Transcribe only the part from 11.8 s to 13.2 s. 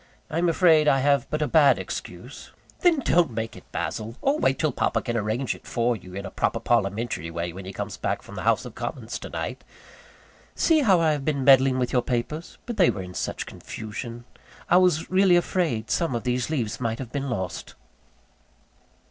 your papers; but they were in